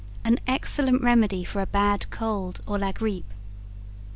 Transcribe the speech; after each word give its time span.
An 0.25 0.39
Excellent 0.47 1.03
Remedy 1.03 1.43
for 1.43 1.61
a 1.61 1.67
Bad 1.67 2.09
Cold 2.09 2.61
or 2.65 2.79
LaGrippe. 2.79 3.35